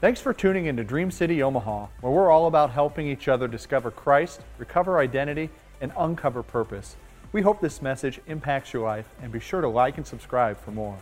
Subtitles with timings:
[0.00, 3.90] Thanks for tuning into Dream City Omaha, where we're all about helping each other discover
[3.90, 6.94] Christ, recover identity, and uncover purpose.
[7.32, 10.70] We hope this message impacts your life, and be sure to like and subscribe for
[10.70, 10.96] more.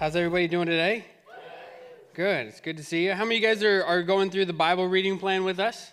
[0.00, 1.04] How's everybody doing today?
[2.14, 2.48] Good.
[2.48, 3.12] It's good to see you.
[3.12, 5.92] How many of you guys are, are going through the Bible reading plan with us?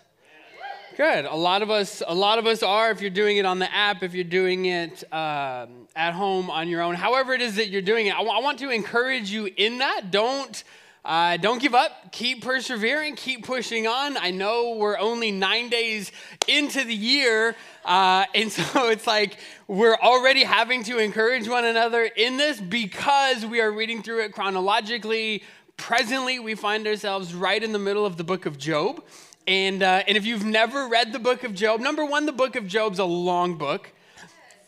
[0.96, 1.24] Good.
[1.24, 2.02] A lot of us.
[2.06, 2.90] A lot of us are.
[2.90, 6.68] If you're doing it on the app, if you're doing it um, at home on
[6.68, 9.30] your own, however it is that you're doing it, I, w- I want to encourage
[9.30, 10.10] you in that.
[10.10, 10.62] Don't
[11.02, 12.12] uh, don't give up.
[12.12, 13.16] Keep persevering.
[13.16, 14.18] Keep pushing on.
[14.18, 16.12] I know we're only nine days
[16.46, 17.56] into the year,
[17.86, 23.46] uh, and so it's like we're already having to encourage one another in this because
[23.46, 25.42] we are reading through it chronologically.
[25.78, 29.02] Presently, we find ourselves right in the middle of the book of Job.
[29.46, 32.56] And, uh, and if you've never read the book of Job, number one, the book
[32.56, 33.92] of Job's a long book.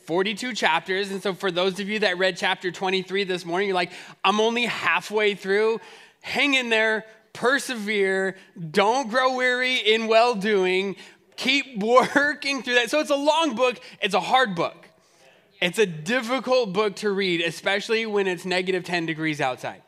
[0.06, 1.10] 42 chapters.
[1.10, 4.40] And so, for those of you that read chapter 23 this morning, you're like, I'm
[4.40, 5.80] only halfway through.
[6.20, 8.36] Hang in there, persevere,
[8.70, 10.96] don't grow weary in well doing,
[11.36, 12.90] keep working through that.
[12.90, 14.88] So, it's a long book, it's a hard book.
[15.62, 19.80] It's a difficult book to read, especially when it's negative 10 degrees outside.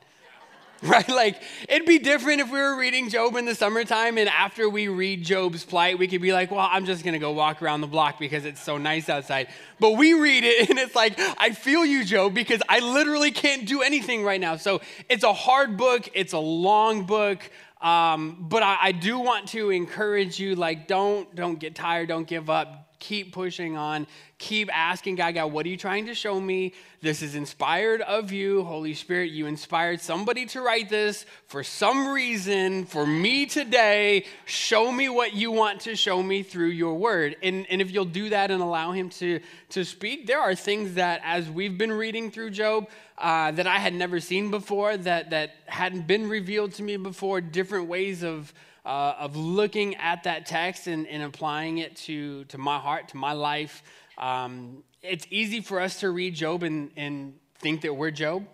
[0.88, 1.08] right?
[1.08, 4.88] Like, it'd be different if we were reading Job in the summertime, and after we
[4.88, 7.86] read Job's plight, we could be like, well, I'm just gonna go walk around the
[7.86, 9.48] block because it's so nice outside.
[9.80, 13.66] But we read it, and it's like, I feel you, Job, because I literally can't
[13.66, 14.56] do anything right now.
[14.56, 17.50] So it's a hard book, it's a long book.
[17.80, 22.26] Um, but I, I do want to encourage you, like, don't don't get tired, don't
[22.26, 24.06] give up keep pushing on,
[24.38, 26.74] keep asking God, God, what are you trying to show me?
[27.00, 29.30] This is inspired of you, Holy Spirit.
[29.30, 34.26] You inspired somebody to write this for some reason for me today.
[34.44, 37.36] Show me what you want to show me through your word.
[37.42, 40.94] And, and if you'll do that and allow Him to, to speak, there are things
[40.94, 42.88] that, as we've been reading through Job,
[43.18, 47.40] uh, that I had never seen before, that, that hadn't been revealed to me before,
[47.40, 48.52] different ways of
[48.86, 53.16] uh, of looking at that text and, and, applying it to, to my heart, to
[53.16, 53.82] my life.
[54.16, 58.46] Um, it's easy for us to read Job and, and think that we're Job.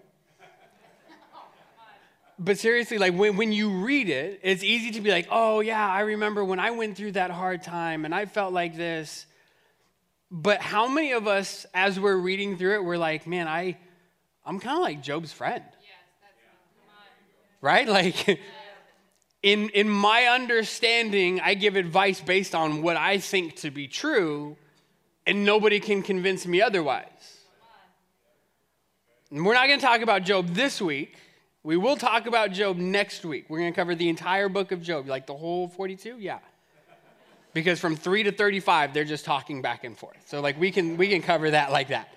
[2.39, 5.87] But seriously, like when, when you read it, it's easy to be like, oh, yeah,
[5.87, 9.27] I remember when I went through that hard time and I felt like this.
[10.31, 13.77] But how many of us, as we're reading through it, we're like, man, I,
[14.47, 15.63] I'm kind of like Job's friend.
[15.63, 15.91] Yes,
[17.61, 17.87] right?
[17.87, 18.41] Like,
[19.43, 24.57] in, in my understanding, I give advice based on what I think to be true,
[25.27, 27.07] and nobody can convince me otherwise.
[29.31, 31.17] And we're not going to talk about Job this week.
[31.65, 33.47] We will talk about Job next week.
[33.49, 36.19] We're going to cover the entire book of Job, like the whole 42?
[36.19, 36.39] Yeah.
[37.55, 40.17] Because from 3 to 35, they're just talking back and forth.
[40.27, 42.09] So, like, we can, we can cover that like that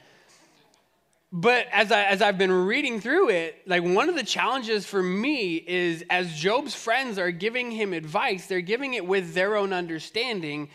[1.37, 5.03] but as, I, as I've been reading through it, like one of the challenges for
[5.03, 9.73] me is as Job's friends are giving him advice, they're giving it with their own
[9.73, 10.69] understanding.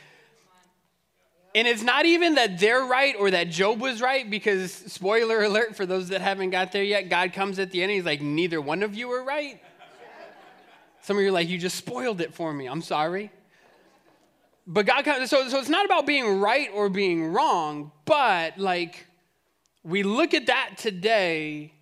[1.55, 5.77] And it's not even that they're right or that Job was right, because spoiler alert
[5.77, 8.21] for those that haven't got there yet, God comes at the end, and he's like,
[8.21, 9.63] neither one of you are right.
[11.01, 12.67] Some of you are like, you just spoiled it for me.
[12.67, 13.33] I'm sorry.
[14.67, 19.07] But God comes, so, so it's not about being right or being wrong, but like
[19.83, 21.73] we look at that today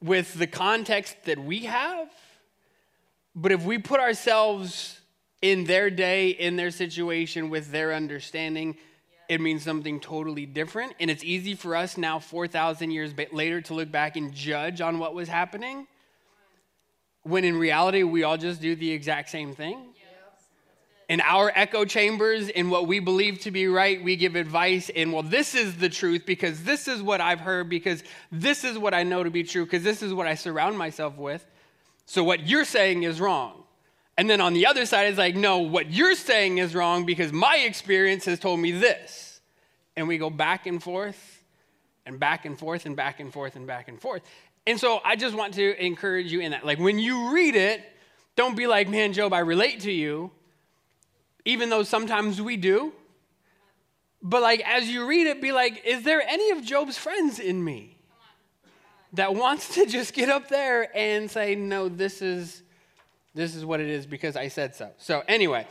[0.00, 2.08] with the context that we have,
[3.34, 5.00] but if we put ourselves
[5.42, 8.76] in their day, in their situation, with their understanding,
[9.28, 10.94] it means something totally different.
[11.00, 14.98] And it's easy for us now, 4,000 years later, to look back and judge on
[14.98, 15.86] what was happening,
[17.22, 19.93] when in reality, we all just do the exact same thing
[21.08, 25.12] in our echo chambers, in what we believe to be right, we give advice in,
[25.12, 28.94] well, this is the truth because this is what I've heard, because this is what
[28.94, 31.46] I know to be true, because this is what I surround myself with.
[32.06, 33.64] So what you're saying is wrong.
[34.16, 37.32] And then on the other side, it's like, no, what you're saying is wrong because
[37.32, 39.40] my experience has told me this.
[39.96, 41.44] And we go back and forth
[42.06, 44.22] and back and forth and back and forth and back and forth.
[44.66, 46.64] And so I just want to encourage you in that.
[46.64, 47.82] Like when you read it,
[48.36, 50.30] don't be like, man, Job, I relate to you
[51.44, 52.92] even though sometimes we do.
[54.22, 57.62] But like as you read it, be like, is there any of Job's friends in
[57.62, 57.98] me
[59.12, 62.62] that wants to just get up there and say, no, this is
[63.34, 64.90] this is what it is because I said so.
[64.98, 65.66] So anyway.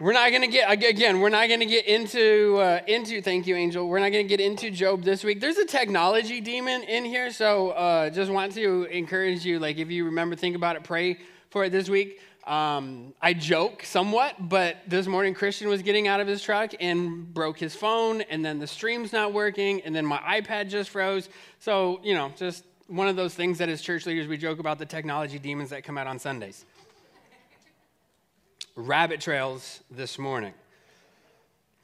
[0.00, 1.20] We're not to get again.
[1.20, 3.22] We're not to get into uh, into.
[3.22, 3.86] Thank you, Angel.
[3.86, 5.40] We're not to get into Job this week.
[5.40, 9.60] There's a technology demon in here, so uh, just want to encourage you.
[9.60, 11.18] Like, if you remember, think about it, pray
[11.50, 12.20] for it this week.
[12.46, 17.32] Um, I joke somewhat, but this morning Christian was getting out of his truck and
[17.32, 21.30] broke his phone, and then the stream's not working, and then my iPad just froze.
[21.60, 24.78] So, you know, just one of those things that as church leaders we joke about
[24.78, 26.66] the technology demons that come out on Sundays.
[28.76, 30.52] Rabbit trails this morning.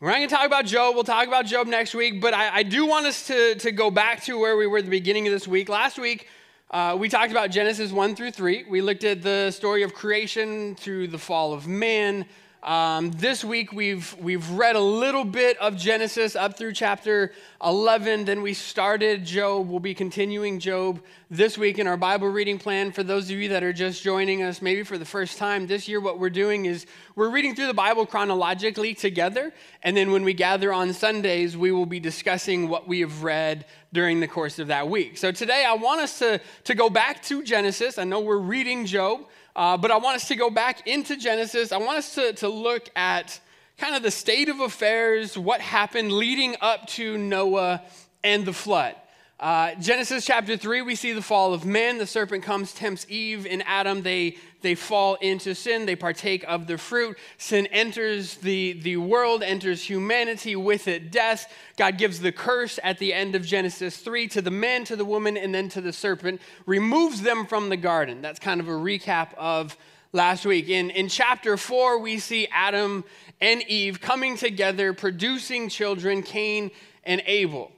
[0.01, 0.95] We're not going to talk about Job.
[0.95, 3.91] We'll talk about Job next week, but I, I, do want us to, to go
[3.91, 5.69] back to where we were at the beginning of this week.
[5.69, 6.27] Last week,
[6.71, 8.67] uh, we talked about Genesis 1 through 3.
[8.69, 12.27] We looked at the story of creation through the fall of man.
[12.63, 17.33] Um, this week, we've, we've read a little bit of Genesis up through chapter
[17.65, 18.27] 11.
[18.27, 19.71] Then we started Job.
[19.71, 22.93] We'll be continuing Job this week in our Bible reading plan.
[22.93, 25.89] For those of you that are just joining us, maybe for the first time this
[25.89, 26.85] year, what we're doing is
[27.17, 29.55] we're reading through the Bible chronologically together.
[29.83, 33.65] And then when we gather on Sundays, we will be discussing what we have read
[33.95, 35.17] during the course of that week.
[35.17, 37.97] So today, I want us to, to go back to Genesis.
[37.97, 39.25] I know we're reading Job.
[39.55, 41.73] Uh, but I want us to go back into Genesis.
[41.73, 43.41] I want us to, to look at
[43.79, 47.83] kind of the state of affairs, what happened leading up to Noah
[48.23, 48.95] and the flood.
[49.41, 51.97] Uh, Genesis chapter 3, we see the fall of man.
[51.97, 54.03] The serpent comes, tempts Eve and Adam.
[54.03, 55.87] They, they fall into sin.
[55.87, 57.17] They partake of the fruit.
[57.39, 61.51] Sin enters the, the world, enters humanity, with it death.
[61.79, 65.07] God gives the curse at the end of Genesis 3 to the man, to the
[65.07, 68.21] woman, and then to the serpent, removes them from the garden.
[68.21, 69.75] That's kind of a recap of
[70.13, 70.69] last week.
[70.69, 73.05] In, in chapter 4, we see Adam
[73.41, 76.71] and Eve coming together, producing children, Cain
[77.05, 77.73] and Abel.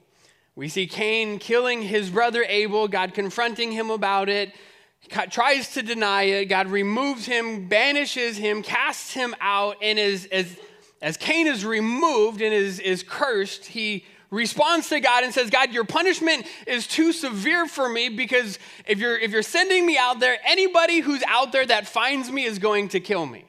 [0.55, 4.53] We see Cain killing his brother Abel, God confronting him about it,
[5.01, 6.47] He tries to deny it.
[6.47, 10.57] God removes him, banishes him, casts him out, and as, as,
[11.01, 15.73] as Cain is removed and is, is cursed, he responds to God and says, God,
[15.73, 20.21] your punishment is too severe for me because if you're, if you're sending me out
[20.21, 23.45] there, anybody who's out there that finds me is going to kill me.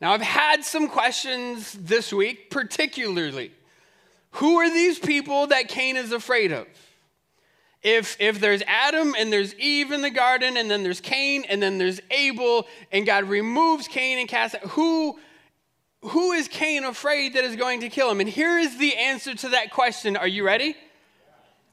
[0.00, 3.52] Now, I've had some questions this week, particularly
[4.32, 6.66] who are these people that Cain is afraid of?
[7.82, 11.62] If, if there's Adam and there's Eve in the garden, and then there's Cain, and
[11.62, 15.18] then there's Abel, and God removes Cain and casts who,
[16.02, 18.20] who is Cain afraid that is going to kill him?
[18.20, 20.16] And here is the answer to that question.
[20.16, 20.76] Are you ready?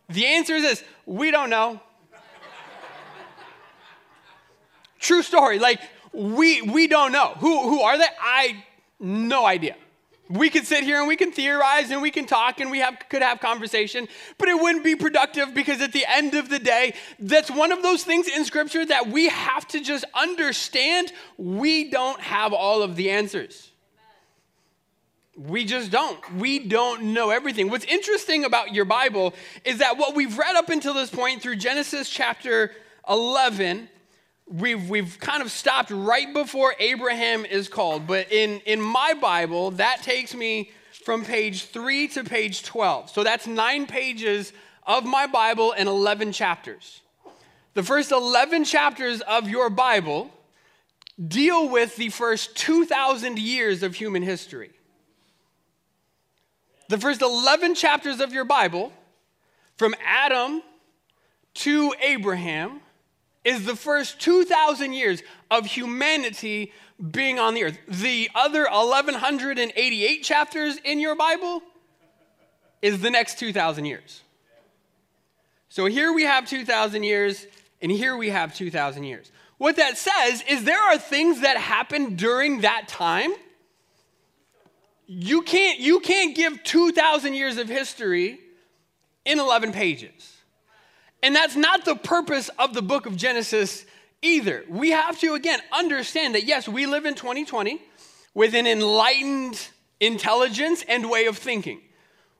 [0.10, 1.80] The answer is this we don't know.
[5.00, 5.60] True story.
[5.60, 5.82] Like,
[6.14, 7.34] we, we don't know.
[7.40, 8.08] Who, who are they?
[8.20, 8.64] I,
[9.00, 9.76] no idea.
[10.30, 12.98] We could sit here and we can theorize and we can talk and we have,
[13.10, 14.08] could have conversation,
[14.40, 17.84] but it wouldn't be productive because at the end of the day, that's one of
[17.84, 21.12] those things in Scripture that we have to just understand.
[21.38, 23.72] We don't have all of the answers.
[25.38, 26.20] We just don't.
[26.36, 27.70] We don't know everything.
[27.70, 31.58] What's interesting about your Bible is that what we've read up until this point through
[31.58, 32.72] Genesis chapter
[33.08, 33.90] 11
[34.48, 38.08] we've, we've kind of stopped right before Abraham is called.
[38.08, 40.72] But in, in my Bible, that takes me
[41.04, 43.10] from page 3 to page 12.
[43.10, 44.54] So that's nine pages
[44.86, 47.02] of my Bible and 11 chapters.
[47.74, 50.32] The first 11 chapters of your Bible
[51.28, 54.72] deal with the first 2,000 years of human history.
[56.90, 58.94] The first 11 chapters of your Bible,
[59.78, 60.62] from Adam
[61.56, 62.80] to Abraham,
[63.46, 65.22] is the first 2,000 years
[65.52, 66.74] of humanity
[67.12, 67.78] being on the earth.
[67.88, 71.62] The other 1,188 chapters in your Bible
[72.82, 74.22] is the next 2,000 years.
[75.70, 77.46] So here we have 2,000 years,
[77.82, 79.32] and here we have 2,000 years.
[79.58, 83.32] What that says is there are things that happened during that time.
[85.06, 88.40] You can't, you can't give 2,000 years of history
[89.24, 90.35] in 11 pages.
[91.26, 93.84] And that's not the purpose of the book of Genesis
[94.22, 94.64] either.
[94.70, 97.82] We have to, again, understand that yes, we live in 2020
[98.36, 99.60] with an enlightened
[100.00, 101.82] intelligence and way of thinking.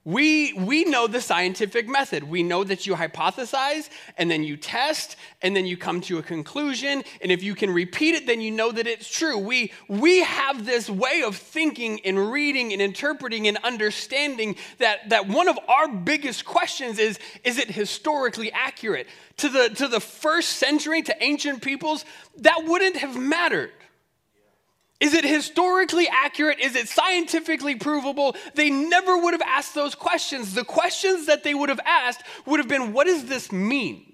[0.06, 2.24] We, we know the scientific method.
[2.24, 6.24] We know that you hypothesize and then you test and then you come to a
[6.24, 7.04] conclusion.
[7.22, 9.40] And if you can repeat it, then you know that it's true.
[9.40, 15.28] We, we have this way of thinking and reading and interpreting and understanding that, that
[15.28, 19.08] one of our biggest questions is is it historically accurate?
[19.38, 22.06] To the, to the first century, to ancient peoples,
[22.38, 23.72] that wouldn't have mattered.
[25.00, 26.60] Is it historically accurate?
[26.60, 28.36] Is it scientifically provable?
[28.54, 30.54] They never would have asked those questions.
[30.54, 34.14] The questions that they would have asked would have been what does this mean?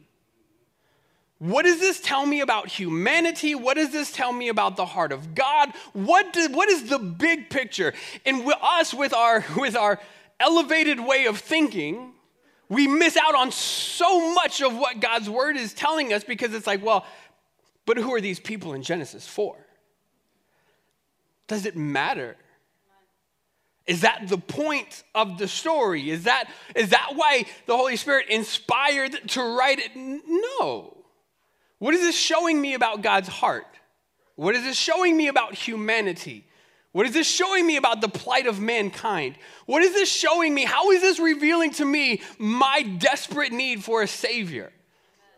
[1.37, 3.55] What does this tell me about humanity?
[3.55, 5.71] What does this tell me about the heart of God?
[5.93, 7.93] What, do, what is the big picture?
[8.27, 9.99] And us, with our, with our
[10.39, 12.13] elevated way of thinking,
[12.69, 16.67] we miss out on so much of what God's word is telling us because it's
[16.67, 17.05] like, well,
[17.87, 19.55] but who are these people in Genesis for?
[21.51, 22.37] Does it matter?
[23.85, 26.09] Is that the point of the story?
[26.09, 29.91] Is that, is that why the Holy Spirit inspired to write it?
[29.93, 30.95] No.
[31.77, 33.67] What is this showing me about God's heart?
[34.37, 36.47] What is this showing me about humanity?
[36.93, 39.35] What is this showing me about the plight of mankind?
[39.65, 40.63] What is this showing me?
[40.63, 44.71] How is this revealing to me my desperate need for a Savior?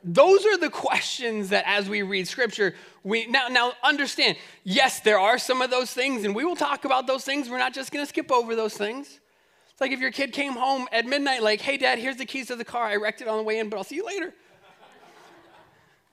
[0.03, 5.17] Those are the questions that as we read scripture, we now now understand, yes, there
[5.17, 7.49] are some of those things, and we will talk about those things.
[7.49, 9.19] We're not just gonna skip over those things.
[9.71, 12.47] It's like if your kid came home at midnight, like, hey dad, here's the keys
[12.47, 12.85] to the car.
[12.85, 14.33] I wrecked it on the way in, but I'll see you later.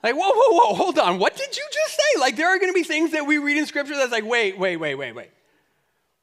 [0.03, 1.19] Like, whoa, whoa, whoa, hold on.
[1.19, 2.19] What did you just say?
[2.19, 4.57] Like, there are going to be things that we read in scripture that's like, wait,
[4.57, 5.29] wait, wait, wait, wait.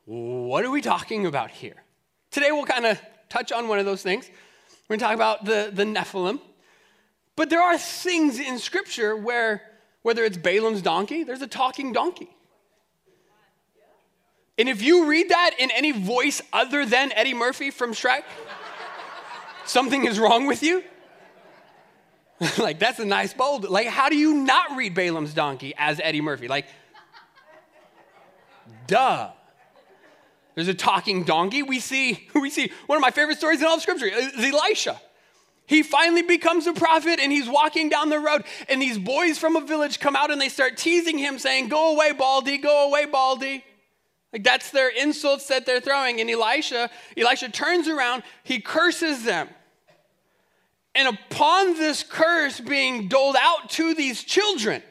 [0.04, 1.76] What are we talking about here?
[2.32, 4.28] Today, we'll kind of touch on one of those things.
[4.88, 6.40] We're going to talk about the, the Nephilim.
[7.38, 9.62] But there are things in scripture where,
[10.02, 12.28] whether it's Balaam's donkey, there's a talking donkey.
[14.58, 18.24] And if you read that in any voice other than Eddie Murphy from Shrek,
[19.66, 20.82] something is wrong with you.
[22.58, 23.68] like, that's a nice bold.
[23.68, 26.48] Like, how do you not read Balaam's donkey as Eddie Murphy?
[26.48, 26.66] Like,
[28.88, 29.30] duh.
[30.56, 31.62] There's a talking donkey.
[31.62, 35.00] We see, we see one of my favorite stories in all of Scripture is Elisha.
[35.68, 39.54] He finally becomes a prophet and he's walking down the road, and these boys from
[39.54, 43.04] a village come out and they start teasing him, saying, Go away, Baldy, go away,
[43.04, 43.62] Baldy.
[44.32, 46.22] Like that's their insults that they're throwing.
[46.22, 49.48] And Elisha, Elisha turns around, he curses them.
[50.94, 54.82] And upon this curse being doled out to these children,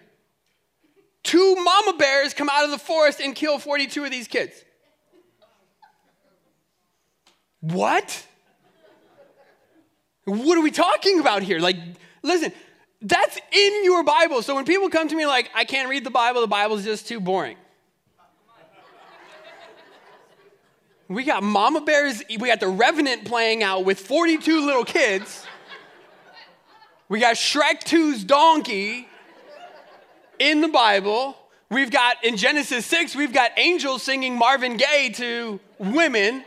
[1.24, 4.64] two mama bears come out of the forest and kill 42 of these kids.
[7.62, 8.28] What?
[10.28, 11.58] What are we talking about here?
[11.58, 11.78] Like,
[12.22, 12.52] listen,
[13.02, 14.42] that's in your Bible.
[14.42, 17.08] So when people come to me like, I can't read the Bible, the Bible's just
[17.08, 17.56] too boring.
[21.08, 25.46] We got mama bears, we got the Revenant playing out with 42 little kids.
[27.08, 29.08] We got Shrek 2's donkey
[30.40, 31.38] in the Bible.
[31.70, 36.44] We've got in Genesis 6, we've got angels singing Marvin Gaye to women.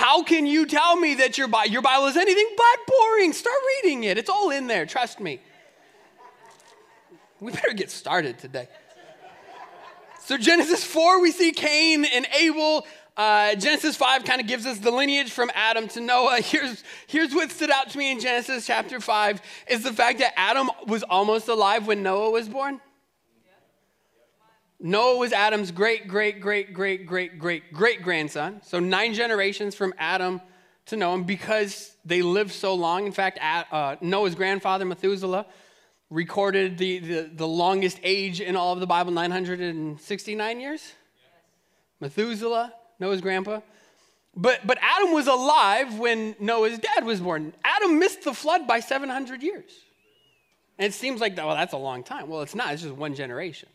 [0.00, 3.34] How can you tell me that your, your Bible is anything but boring?
[3.34, 4.16] Start reading it.
[4.16, 5.42] It's all in there, trust me.
[7.38, 8.68] We better get started today.
[10.20, 14.78] So, Genesis 4, we see Cain and Abel uh, Genesis 5 kind of gives us
[14.78, 16.40] the lineage from Adam to Noah.
[16.40, 20.32] Here's, here's what stood out to me in Genesis chapter 5 is the fact that
[20.38, 22.80] Adam was almost alive when Noah was born.
[24.80, 28.60] Noah was Adam's great, great, great, great, great, great, great grandson.
[28.64, 30.40] So nine generations from Adam
[30.86, 33.04] to Noah because they lived so long.
[33.04, 35.44] In fact, uh, Noah's grandfather, Methuselah,
[36.08, 40.92] recorded the, the, the, longest age in all of the Bible 969 years.
[42.00, 43.60] Methuselah Noah's grandpa.
[44.34, 47.52] But, but Adam was alive when Noah's dad was born.
[47.64, 49.70] Adam missed the flood by 700 years.
[50.78, 52.28] And it seems like, well, that's a long time.
[52.28, 53.68] Well, it's not, it's just one generation.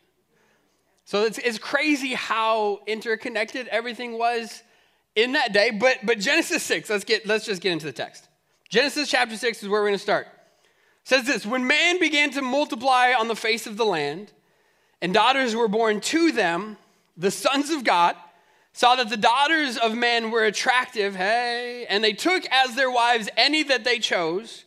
[1.05, 4.63] So it's, it's crazy how interconnected everything was
[5.15, 5.71] in that day.
[5.71, 8.27] But, but Genesis 6, let's, get, let's just get into the text.
[8.69, 10.27] Genesis chapter 6 is where we're going to start.
[10.27, 14.31] It says this When man began to multiply on the face of the land,
[15.01, 16.77] and daughters were born to them,
[17.15, 18.15] the sons of God,
[18.73, 23.29] saw that the daughters of men were attractive, hey, and they took as their wives
[23.37, 24.65] any that they chose.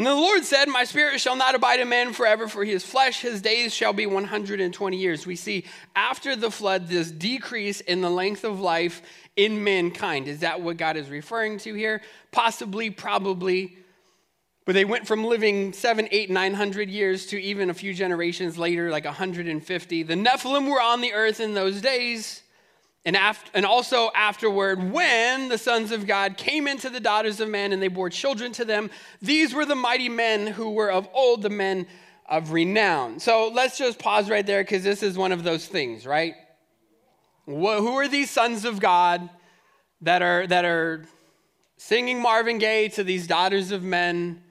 [0.00, 3.20] And the Lord said, My spirit shall not abide in man forever, for his flesh,
[3.20, 5.26] his days shall be 120 years.
[5.26, 9.02] We see after the flood this decrease in the length of life
[9.36, 10.26] in mankind.
[10.26, 12.00] Is that what God is referring to here?
[12.32, 13.76] Possibly, probably.
[14.64, 18.56] But they went from living seven, eight, nine hundred years to even a few generations
[18.56, 20.02] later, like 150.
[20.02, 22.42] The Nephilim were on the earth in those days.
[23.04, 27.48] And, after, and also afterward, when the sons of God came into the daughters of
[27.48, 28.90] men and they bore children to them,
[29.22, 31.86] these were the mighty men who were of old, the men
[32.28, 33.18] of renown.
[33.18, 36.34] So let's just pause right there because this is one of those things, right?
[37.46, 39.28] Who are these sons of God
[40.02, 41.06] that are, that are
[41.78, 44.42] singing Marvin Gaye to these daughters of men,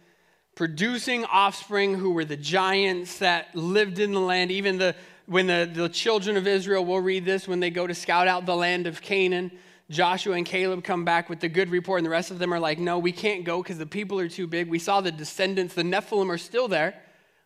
[0.56, 4.96] producing offspring who were the giants that lived in the land, even the
[5.29, 8.48] when the, the children of Israel, will read this, when they go to scout out
[8.48, 9.51] the land of Canaan,
[9.91, 12.59] Joshua and Caleb come back with the good report, and the rest of them are
[12.59, 14.69] like, no, we can't go because the people are too big.
[14.69, 16.95] We saw the descendants, the Nephilim are still there.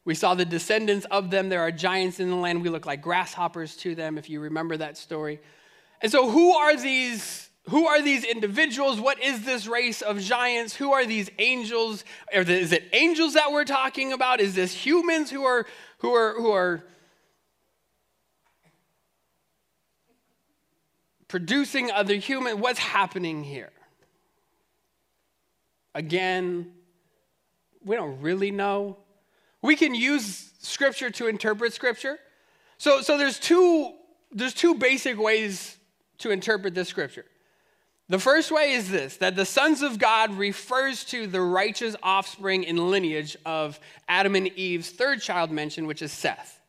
[0.06, 1.50] We saw the descendants of them.
[1.50, 2.62] There are giants in the land.
[2.62, 5.42] We look like grasshoppers to them, if you remember that story.
[6.02, 7.50] And so, who are these?
[7.70, 9.00] Who are these individuals?
[9.00, 10.76] What is this race of giants?
[10.76, 12.04] Who are these angels?
[12.34, 14.42] Is it angels that we're talking about?
[14.42, 15.66] Is this humans who are
[16.00, 16.84] who are who are
[21.34, 22.60] producing other human.
[22.60, 23.72] What's happening here?
[25.96, 26.74] Again,
[27.84, 28.98] we don't really know.
[29.64, 32.20] We can use scripture to interpret scripture.
[32.78, 33.94] So, so there's two
[34.32, 35.76] there's two basic ways
[36.20, 37.26] to interpret this scripture.
[38.10, 42.68] The first way is this that the sons of God refers to the righteous offspring
[42.68, 46.60] and lineage of Adam and Eve's third child mentioned, which is Seth.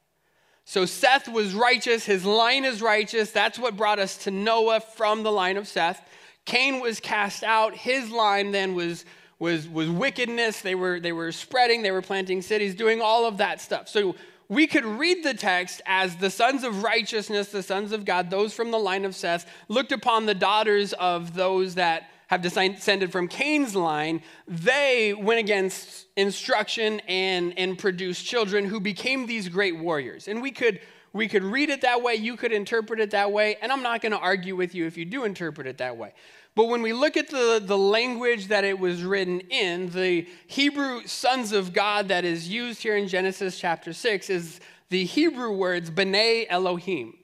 [0.65, 3.31] So Seth was righteous, his line is righteous.
[3.31, 6.01] That's what brought us to Noah from the line of Seth.
[6.45, 9.05] Cain was cast out, his line then was
[9.39, 10.61] was was wickedness.
[10.61, 13.89] They were they were spreading, they were planting cities, doing all of that stuff.
[13.89, 14.15] So
[14.49, 18.53] we could read the text as the sons of righteousness, the sons of God, those
[18.53, 23.29] from the line of Seth, looked upon the daughters of those that have descended from
[23.29, 24.23] Cain's line.
[24.49, 30.29] They went against instruction and, and produced children who became these great warriors.
[30.29, 30.81] And we could,
[31.13, 34.01] we could read it that way, you could interpret it that way, and I'm not
[34.01, 36.15] going to argue with you if you do interpret it that way.
[36.55, 41.05] But when we look at the, the language that it was written in, the Hebrew
[41.07, 45.91] sons of God that is used here in Genesis chapter 6 is the Hebrew words
[45.91, 47.15] B'nai Elohim.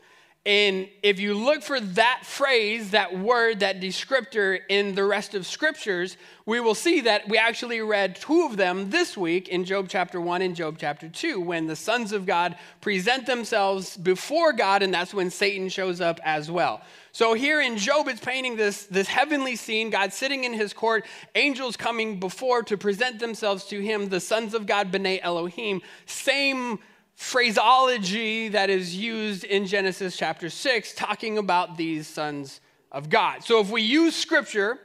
[0.47, 5.47] And if you look for that phrase, that word, that descriptor in the rest of
[5.47, 6.17] scriptures,
[6.47, 10.19] we will see that we actually read two of them this week in Job chapter
[10.19, 14.95] 1 and Job chapter 2, when the sons of God present themselves before God, and
[14.95, 16.81] that's when Satan shows up as well.
[17.13, 21.05] So here in Job, it's painting this, this heavenly scene God sitting in his court,
[21.35, 25.83] angels coming before to present themselves to him, the sons of God, B'nai Elohim.
[26.07, 26.79] Same
[27.21, 33.45] phraseology that is used in Genesis chapter 6, talking about these sons of God.
[33.45, 34.79] So if we use scripture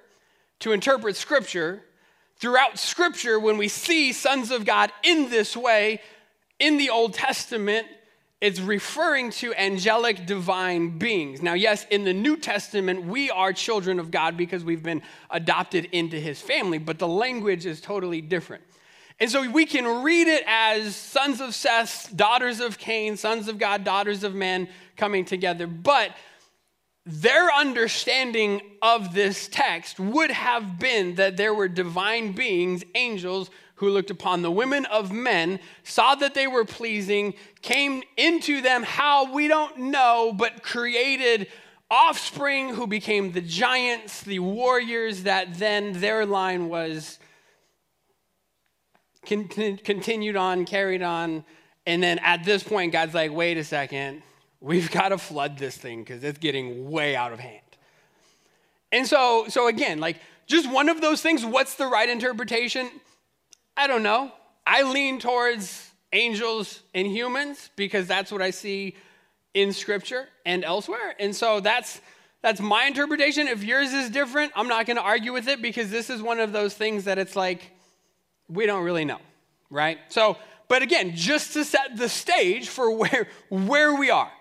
[0.59, 1.81] to interpret scripture,
[2.35, 6.01] throughout scripture, when we see sons of God in this way
[6.59, 7.87] in the Old Testament,
[8.41, 11.41] it's referring to angelic divine beings.
[11.41, 15.85] Now, yes, in the New Testament, we are children of God because we've been adopted
[15.93, 18.63] into his family, but the language is totally different.
[19.19, 23.57] And so we can read it as sons of Seth, daughters of Cain, sons of
[23.57, 25.67] God, daughters of men coming together.
[25.67, 26.11] But
[27.05, 33.89] their understanding of this text would have been that there were divine beings, angels, who
[33.89, 39.33] looked upon the women of men, saw that they were pleasing, came into them how
[39.33, 41.47] we don't know, but created
[41.91, 47.19] offspring who became the giants, the warriors that then their line was
[49.25, 51.43] con- continued on, carried on.
[51.85, 54.23] And then at this point, God's like, wait a second,
[54.59, 57.61] we've got to flood this thing because it's getting way out of hand.
[58.91, 62.89] And so, so again, like just one of those things, what's the right interpretation?
[63.77, 64.31] I don't know.
[64.65, 68.95] I lean towards angels and humans because that's what I see
[69.53, 71.15] in scripture and elsewhere.
[71.19, 72.01] And so that's
[72.41, 73.47] that's my interpretation.
[73.47, 76.39] If yours is different, I'm not going to argue with it because this is one
[76.39, 77.71] of those things that it's like
[78.47, 79.19] we don't really know,
[79.69, 79.99] right?
[80.09, 84.31] So, but again, just to set the stage for where, where we are,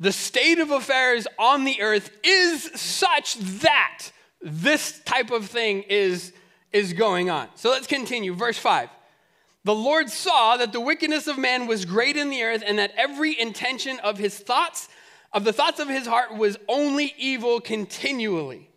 [0.00, 4.10] the state of affairs on the earth is such that
[4.40, 6.32] this type of thing is,
[6.72, 7.48] is going on.
[7.54, 8.34] So let's continue.
[8.34, 8.88] Verse 5.
[9.64, 12.92] The Lord saw that the wickedness of man was great in the earth, and that
[12.96, 14.88] every intention of his thoughts,
[15.32, 18.68] of the thoughts of his heart, was only evil continually.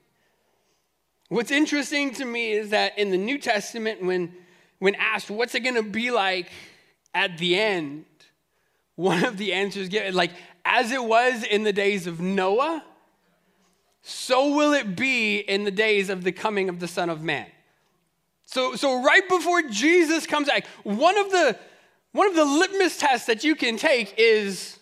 [1.30, 4.32] What's interesting to me is that in the New Testament, when
[4.86, 6.52] when asked, what's it going to be like
[7.12, 8.06] at the end?
[8.94, 10.30] One of the answers given, like,
[10.64, 12.84] as it was in the days of Noah,
[14.04, 17.48] so will it be in the days of the coming of the Son of Man.
[18.46, 21.58] So, so right before Jesus comes back, one of the
[22.12, 24.78] one of the litmus tests that you can take is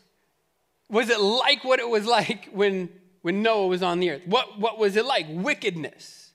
[0.90, 2.90] was it like what it was like when,
[3.22, 4.24] when Noah was on the earth?
[4.26, 5.28] What, what was it like?
[5.30, 6.34] Wickedness.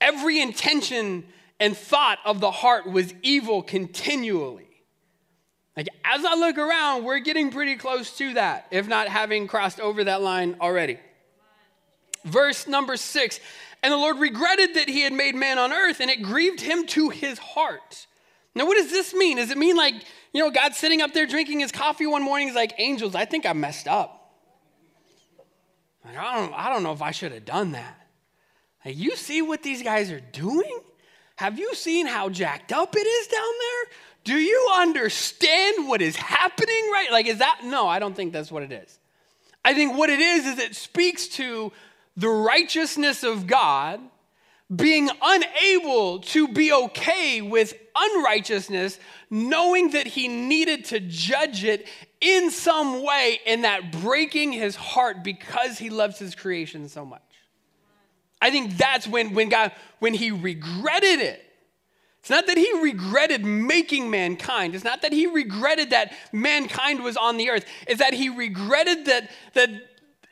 [0.00, 1.24] Every intention
[1.60, 4.68] and thought of the heart was evil continually.
[5.76, 9.78] Like, as I look around, we're getting pretty close to that, if not having crossed
[9.78, 10.98] over that line already.
[12.24, 13.38] Verse number six
[13.82, 16.84] And the Lord regretted that he had made man on earth, and it grieved him
[16.88, 18.06] to his heart.
[18.56, 19.36] Now, what does this mean?
[19.36, 19.94] Does it mean like,
[20.32, 23.24] you know, God sitting up there drinking his coffee one morning, he's like, Angels, I
[23.24, 24.34] think I messed up.
[26.04, 28.08] Like, I don't, I don't know if I should have done that.
[28.84, 30.80] Like, you see what these guys are doing?
[31.38, 33.96] Have you seen how jacked up it is down there?
[34.24, 37.12] Do you understand what is happening right?
[37.12, 37.60] Like, is that?
[37.62, 38.98] No, I don't think that's what it is.
[39.64, 41.70] I think what it is is it speaks to
[42.16, 44.00] the righteousness of God
[44.74, 48.98] being unable to be okay with unrighteousness,
[49.30, 51.86] knowing that he needed to judge it
[52.20, 57.22] in some way in that breaking his heart because he loves his creation so much.
[58.40, 61.44] I think that's when, when God, when he regretted it.
[62.20, 64.74] It's not that he regretted making mankind.
[64.74, 67.64] It's not that he regretted that mankind was on the earth.
[67.86, 69.70] It's that he regretted that, that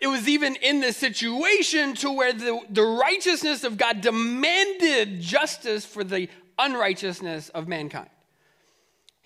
[0.00, 5.86] it was even in this situation to where the, the righteousness of God demanded justice
[5.86, 8.10] for the unrighteousness of mankind.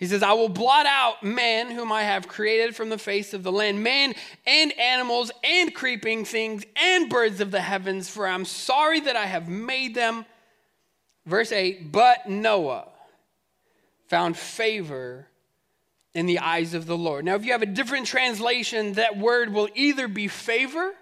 [0.01, 3.43] He says, I will blot out man whom I have created from the face of
[3.43, 4.15] the land, man
[4.47, 9.27] and animals and creeping things and birds of the heavens, for I'm sorry that I
[9.27, 10.25] have made them.
[11.27, 12.89] Verse 8, but Noah
[14.09, 15.29] found favor
[16.15, 17.27] in the eyes of the Lord.
[17.27, 20.95] Now, if you have a different translation, that word will either be favor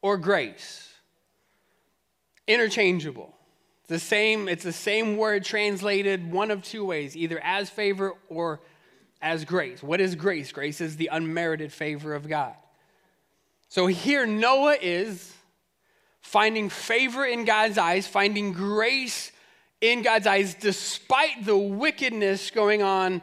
[0.00, 0.90] or grace,
[2.48, 3.34] interchangeable.
[3.88, 8.60] The same, it's the same word translated one of two ways, either as favor or
[9.20, 9.82] as grace.
[9.82, 10.52] What is grace?
[10.52, 12.54] Grace is the unmerited favor of God.
[13.68, 15.32] So here Noah is
[16.20, 19.32] finding favor in God's eyes, finding grace
[19.80, 23.20] in God's eyes despite the wickedness going on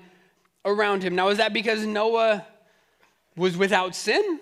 [0.65, 1.15] around him.
[1.15, 2.45] Now, is that because Noah
[3.35, 4.39] was without sin?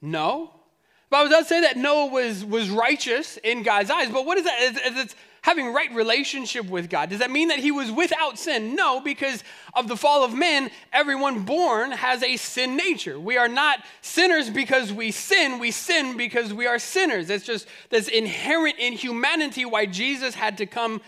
[0.00, 0.52] No.
[1.12, 4.62] Bible does say that Noah was, was righteous in God's eyes, but what is that?
[4.62, 7.10] Is it's having right relationship with God.
[7.10, 8.74] Does that mean that he was without sin?
[8.74, 9.44] No, because
[9.74, 13.20] of the fall of man, everyone born has a sin nature.
[13.20, 17.28] We are not sinners because we sin, we sin because we are sinners.
[17.28, 21.02] It's just that's inherent in humanity why Jesus had to come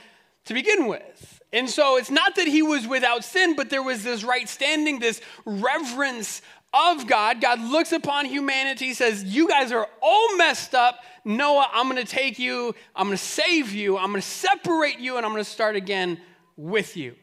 [0.44, 1.34] to begin with.
[1.54, 4.98] And so it's not that he was without sin, but there was this right standing,
[4.98, 6.42] this reverence
[6.74, 11.00] of God, God looks upon humanity, says, You guys are all messed up.
[11.24, 14.98] Noah, I'm going to take you, I'm going to save you, I'm going to separate
[14.98, 16.20] you, and I'm going to start again
[16.56, 17.14] with you.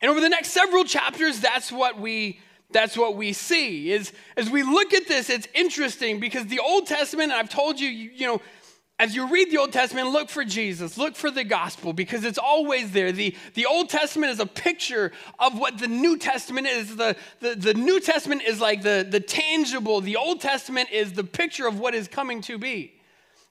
[0.00, 4.50] And over the next several chapters, that's what we that's what we see is as
[4.50, 8.26] we look at this it's interesting because the old testament i've told you you, you
[8.26, 8.42] know
[9.00, 12.38] as you read the Old Testament, look for Jesus, look for the gospel, because it's
[12.38, 13.12] always there.
[13.12, 16.96] The, the Old Testament is a picture of what the New Testament is.
[16.96, 21.22] The, the, the New Testament is like the, the tangible, the Old Testament is the
[21.22, 22.92] picture of what is coming to be.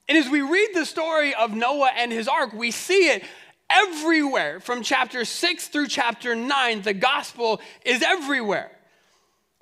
[0.06, 3.24] And as we read the story of Noah and his ark, we see it
[3.70, 6.82] everywhere from chapter 6 through chapter 9.
[6.82, 8.70] The gospel is everywhere.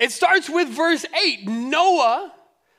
[0.01, 2.33] It starts with verse 8 Noah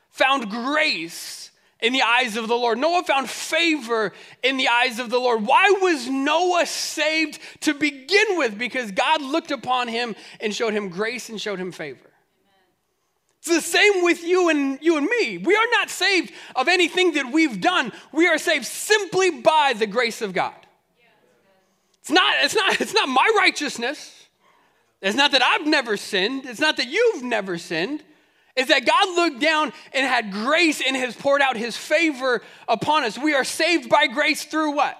[0.09, 1.46] found grace
[1.79, 2.77] in the eyes of the Lord.
[2.77, 4.13] Noah found favor
[4.43, 5.45] in the eyes of the Lord.
[5.45, 8.57] Why was Noah saved to begin with?
[8.57, 11.99] Because God looked upon him and showed him grace and showed him favor.
[13.39, 15.37] It's the same with you and you and me.
[15.37, 17.93] We are not saved of anything that we've done.
[18.11, 20.55] We are saved simply by the grace of God.
[22.01, 24.13] It's not, it's not, it's not my righteousness.
[25.01, 26.45] It's not that I've never sinned.
[26.45, 28.03] It's not that you've never sinned
[28.57, 33.03] is that God looked down and had grace and has poured out his favor upon
[33.03, 33.17] us.
[33.17, 34.99] We are saved by grace through what?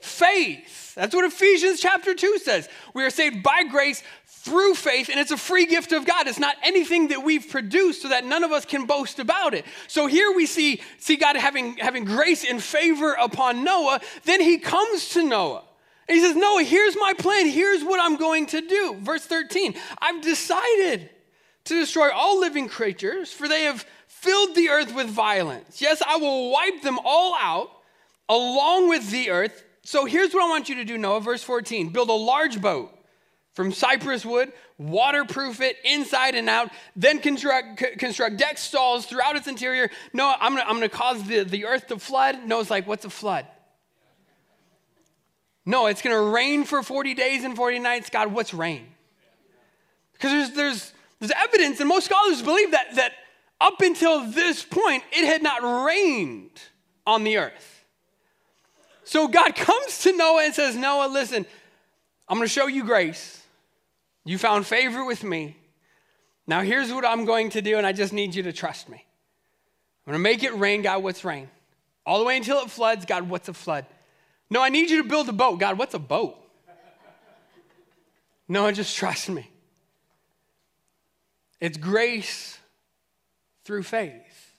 [0.00, 0.94] Faith.
[0.94, 2.68] That's what Ephesians chapter 2 says.
[2.94, 6.26] We are saved by grace through faith, and it's a free gift of God.
[6.26, 9.64] It's not anything that we've produced so that none of us can boast about it.
[9.86, 14.00] So here we see, see God having, having grace and favor upon Noah.
[14.24, 15.62] Then he comes to Noah.
[16.08, 17.46] And he says, Noah, here's my plan.
[17.46, 18.96] Here's what I'm going to do.
[18.98, 21.10] Verse 13 I've decided
[21.64, 25.80] to destroy all living creatures, for they have filled the earth with violence.
[25.80, 27.70] Yes, I will wipe them all out
[28.28, 29.64] along with the earth.
[29.84, 32.96] So here's what I want you to do, Noah, verse 14 build a large boat
[33.54, 39.46] from cypress wood, waterproof it inside and out, then construct, construct deck stalls throughout its
[39.46, 39.90] interior.
[40.12, 42.46] No, I'm gonna, I'm gonna cause the, the earth to flood.
[42.46, 43.46] Noah's like, what's a flood?
[45.66, 48.10] No, it's gonna rain for 40 days and 40 nights.
[48.10, 48.86] God, what's rain?
[50.12, 50.92] Because there's, there's,
[51.22, 53.12] there's evidence, and most scholars believe that, that
[53.60, 56.60] up until this point, it had not rained
[57.06, 57.84] on the earth.
[59.04, 61.46] So God comes to Noah and says, Noah, listen,
[62.28, 63.40] I'm going to show you grace.
[64.24, 65.56] You found favor with me.
[66.48, 68.96] Now, here's what I'm going to do, and I just need you to trust me.
[70.06, 70.82] I'm going to make it rain.
[70.82, 71.48] God, what's rain?
[72.04, 73.04] All the way until it floods.
[73.04, 73.86] God, what's a flood?
[74.50, 75.60] No, I need you to build a boat.
[75.60, 76.36] God, what's a boat?
[78.48, 79.51] No, just trust me.
[81.62, 82.58] It's grace
[83.64, 84.52] through faith.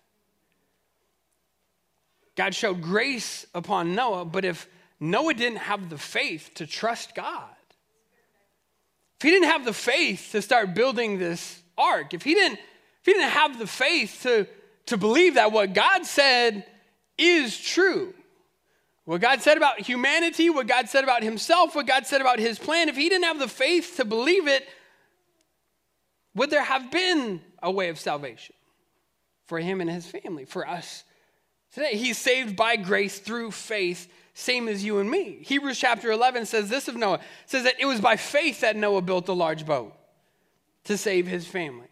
[2.37, 4.69] God showed grace upon Noah, but if
[5.01, 7.49] Noah didn't have the faith to trust God,
[9.17, 13.05] if he didn't have the faith to start building this ark, if he didn't, if
[13.05, 14.47] he didn't have the faith to,
[14.85, 16.65] to believe that what God said
[17.17, 18.13] is true,
[19.03, 22.57] what God said about humanity, what God said about himself, what God said about his
[22.57, 24.65] plan, if he didn't have the faith to believe it,
[26.35, 28.55] would there have been a way of salvation
[29.45, 31.03] for him and his family, for us
[31.73, 31.95] today?
[31.95, 35.39] He's saved by grace through faith, same as you and me.
[35.43, 39.01] Hebrews chapter 11 says this of Noah, says that it was by faith that Noah
[39.01, 39.93] built a large boat
[40.85, 41.87] to save his family.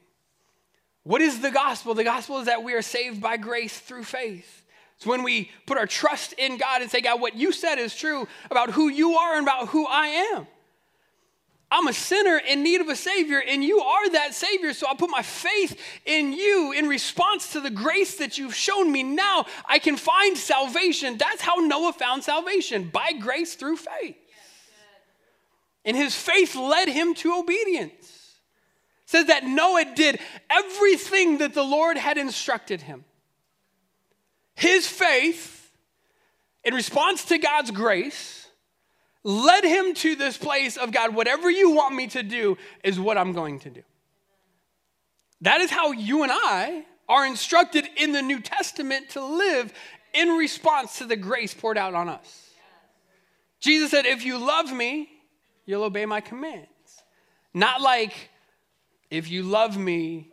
[1.03, 1.93] What is the gospel?
[1.93, 4.65] The gospel is that we are saved by grace through faith.
[4.97, 7.95] It's when we put our trust in God and say, God, what you said is
[7.95, 10.47] true about who you are and about who I am.
[11.73, 14.73] I'm a sinner in need of a Savior, and you are that Savior.
[14.73, 18.91] So I put my faith in you in response to the grace that you've shown
[18.91, 19.03] me.
[19.03, 21.17] Now I can find salvation.
[21.17, 24.17] That's how Noah found salvation by grace through faith.
[25.85, 28.37] And his faith led him to obedience.
[29.05, 33.05] It says that Noah did everything that the Lord had instructed him.
[34.55, 35.71] His faith,
[36.65, 38.40] in response to God's grace,
[39.23, 43.17] led him to this place of God, whatever you want me to do is what
[43.17, 43.83] I'm going to do.
[45.41, 49.73] That is how you and I are instructed in the New Testament to live
[50.13, 52.49] in response to the grace poured out on us.
[53.59, 55.09] Jesus said, If you love me,
[55.65, 56.67] you'll obey my commands.
[57.53, 58.29] Not like,
[59.09, 60.31] if you love me,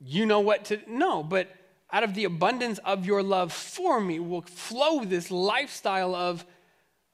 [0.00, 0.80] you know what to.
[0.88, 1.48] No, but
[1.92, 6.44] out of the abundance of your love for me will flow this lifestyle of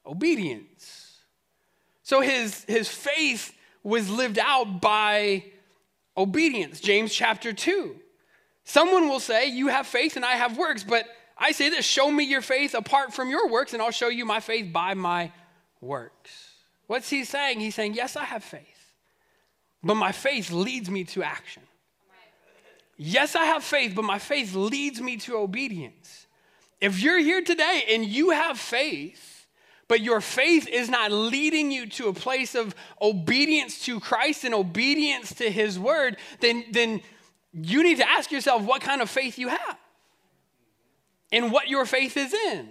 [0.05, 1.19] obedience.
[2.03, 5.43] So his, his faith was lived out by
[6.17, 6.79] obedience.
[6.79, 7.95] James chapter 2.
[8.63, 11.05] Someone will say, You have faith and I have works, but
[11.37, 14.25] I say this show me your faith apart from your works, and I'll show you
[14.25, 15.31] my faith by my
[15.81, 16.53] works.
[16.87, 17.59] What's he saying?
[17.59, 18.93] He's saying, Yes, I have faith,
[19.83, 21.63] but my faith leads me to action.
[22.97, 26.27] Yes, I have faith, but my faith leads me to obedience.
[26.79, 29.34] If you're here today and you have faith,
[29.87, 34.53] but your faith is not leading you to a place of obedience to Christ and
[34.53, 37.01] obedience to His word, then, then
[37.53, 39.77] you need to ask yourself what kind of faith you have
[41.31, 42.69] and what your faith is in.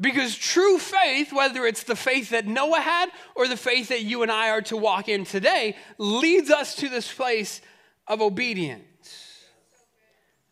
[0.00, 4.22] Because true faith, whether it's the faith that Noah had or the faith that you
[4.22, 7.60] and I are to walk in today, leads us to this place
[8.08, 9.44] of obedience.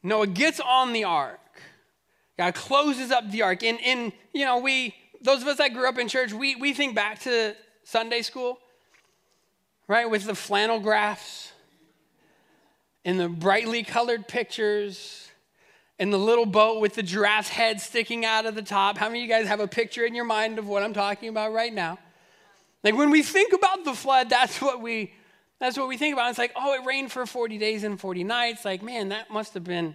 [0.03, 1.41] Noah gets on the ark.
[2.41, 3.63] God closes up the ark.
[3.63, 6.73] And, and you know, we, those of us that grew up in church, we, we
[6.73, 8.59] think back to Sunday school,
[9.87, 11.53] right, with the flannel graphs
[13.05, 15.29] and the brightly colored pictures
[15.99, 18.97] and the little boat with the giraffe's head sticking out of the top.
[18.97, 21.29] How many of you guys have a picture in your mind of what I'm talking
[21.29, 21.99] about right now?
[22.83, 25.13] Like when we think about the flood, that's what we
[25.59, 26.31] that's what we think about.
[26.31, 28.65] It's like, oh, it rained for 40 days and 40 nights.
[28.65, 29.95] Like, man, that must have been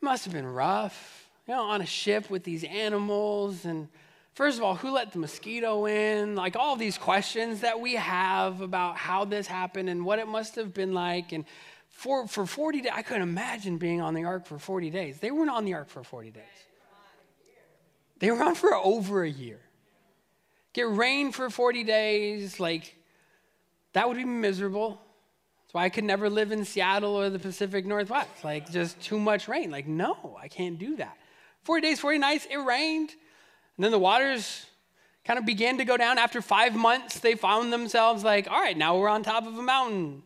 [0.00, 1.17] must have been rough
[1.48, 3.64] you know, on a ship with these animals.
[3.64, 3.88] And
[4.34, 6.36] first of all, who let the mosquito in?
[6.36, 10.56] Like all these questions that we have about how this happened and what it must
[10.56, 11.32] have been like.
[11.32, 11.46] And
[11.88, 15.18] for, for 40 days, I couldn't imagine being on the ark for 40 days.
[15.20, 16.44] They weren't on the ark for 40 days,
[18.18, 19.60] they were on for over a year.
[20.74, 22.94] Get rain for 40 days, like,
[23.94, 25.00] that would be miserable.
[25.62, 28.44] That's why I could never live in Seattle or the Pacific Northwest.
[28.44, 29.70] Like, just too much rain.
[29.70, 31.16] Like, no, I can't do that.
[31.64, 33.10] 40 days, 40 nights, it rained.
[33.76, 34.66] And then the waters
[35.24, 36.18] kind of began to go down.
[36.18, 39.62] After five months, they found themselves like, all right, now we're on top of a
[39.62, 40.22] mountain.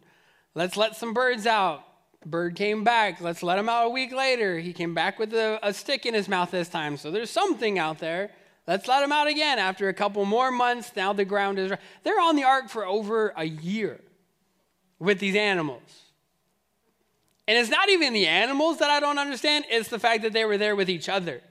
[0.54, 1.84] Let's let some birds out.
[2.22, 3.20] The bird came back.
[3.20, 4.58] Let's let him out a week later.
[4.58, 6.96] He came back with a, a stick in his mouth this time.
[6.96, 8.30] So there's something out there.
[8.66, 9.58] Let's let him out again.
[9.58, 11.72] After a couple more months, now the ground is.
[12.04, 14.00] They're on the ark for over a year
[15.00, 16.01] with these animals.
[17.52, 20.46] And it's not even the animals that I don't understand, it's the fact that they
[20.46, 21.42] were there with each other.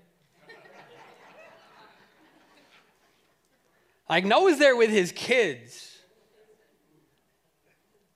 [4.10, 5.96] like Noah's there with his kids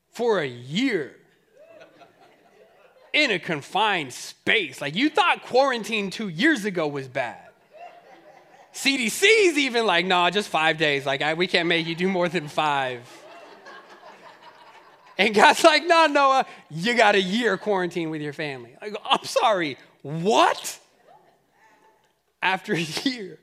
[0.10, 1.16] for a year
[3.14, 4.82] in a confined space.
[4.82, 7.50] Like you thought quarantine two years ago was bad.
[8.74, 11.06] CDC's even like, nah, just five days.
[11.06, 13.02] Like, I, we can't make you do more than five.
[15.18, 18.76] And God's like, no, Noah, you got a year quarantine with your family.
[18.82, 20.80] I go, I'm sorry, what?
[22.42, 23.40] After a year,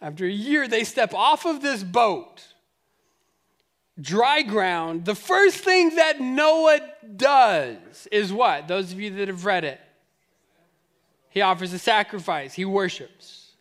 [0.00, 2.42] after a year, they step off of this boat,
[4.00, 5.04] dry ground.
[5.04, 6.80] The first thing that Noah
[7.16, 8.68] does is what?
[8.68, 9.80] Those of you that have read it,
[11.30, 13.52] he offers a sacrifice, he worships.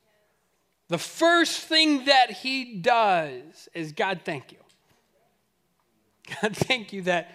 [0.90, 4.58] The first thing that he does is God, thank you.
[6.42, 7.30] God, thank you that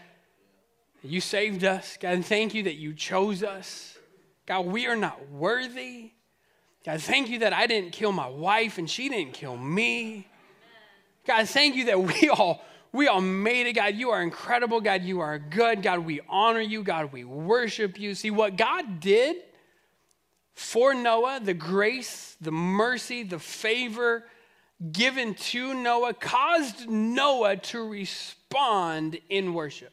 [1.03, 1.97] you saved us.
[2.01, 3.99] God, thank you that you chose us.
[4.47, 6.13] God, we are not worthy.
[6.85, 10.29] God, thank you that I didn't kill my wife and she didn't kill me.
[11.27, 12.63] God, thank you that we all
[12.93, 13.95] We all made it, God.
[13.95, 15.03] You are incredible, God.
[15.03, 16.01] You are good, God.
[16.01, 17.11] We honor you, God.
[17.11, 18.15] We worship you.
[18.15, 19.37] See, what God did
[20.55, 24.25] for Noah, the grace, the mercy, the favor
[24.91, 29.93] given to Noah caused Noah to respond in worship.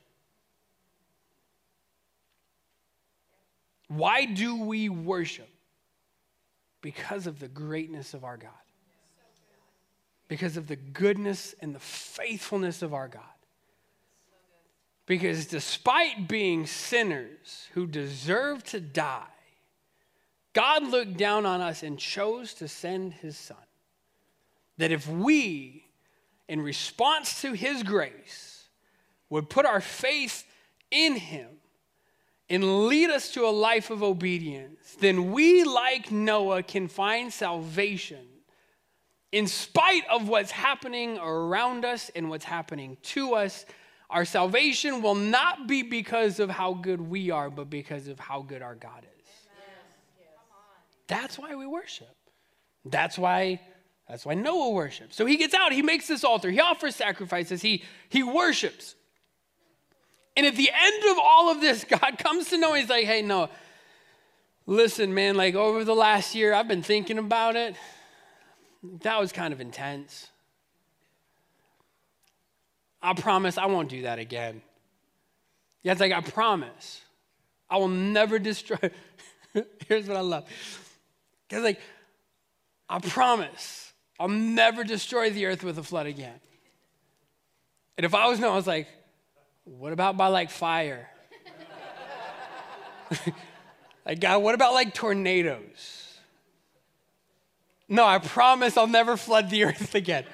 [3.89, 5.49] Why do we worship?
[6.81, 8.51] Because of the greatness of our God
[10.29, 13.23] because of the goodness and the faithfulness of our God.
[15.05, 19.25] Because despite being sinners who deserve to die,
[20.53, 23.57] God looked down on us and chose to send his son.
[24.77, 25.87] That if we,
[26.47, 28.67] in response to his grace,
[29.31, 30.45] would put our faith
[30.91, 31.47] in him
[32.49, 38.25] and lead us to a life of obedience, then we, like Noah, can find salvation
[39.31, 43.65] in spite of what's happening around us and what's happening to us,
[44.09, 48.41] our salvation will not be because of how good we are, but because of how
[48.41, 49.27] good our God is.
[51.07, 52.15] That's why we worship.
[52.85, 53.61] That's why
[54.07, 55.15] that's why Noah worships.
[55.15, 58.95] So he gets out, he makes this altar, he offers sacrifices, he he worships.
[60.35, 62.79] And at the end of all of this, God comes to Noah.
[62.79, 63.49] He's like, "Hey, Noah,
[64.65, 65.35] listen, man.
[65.35, 67.75] Like over the last year, I've been thinking about it."
[69.01, 70.27] that was kind of intense.
[73.01, 74.61] I promise I won't do that again.
[75.83, 77.01] Yeah, it's like, I promise
[77.69, 78.77] I will never destroy.
[79.87, 80.45] Here's what I love.
[81.47, 81.79] Because, like,
[82.89, 86.39] I promise I'll never destroy the earth with a flood again.
[87.97, 88.87] And if I was no, I was like,
[89.77, 91.07] what about by like fire?
[94.05, 96.17] like, God, what about like tornadoes?
[97.87, 100.25] No, I promise I'll never flood the earth again.